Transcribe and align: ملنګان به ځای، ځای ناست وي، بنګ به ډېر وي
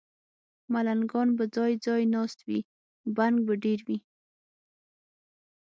ملنګان 0.73 1.27
به 1.37 1.45
ځای، 1.55 1.73
ځای 1.85 2.03
ناست 2.13 2.39
وي، 2.47 2.59
بنګ 3.15 3.35
به 3.45 3.53
ډېر 3.63 3.79
وي 3.87 3.97